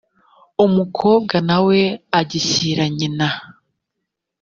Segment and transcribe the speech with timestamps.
[0.65, 1.79] umukobwa na we
[2.19, 3.27] agishyira nyina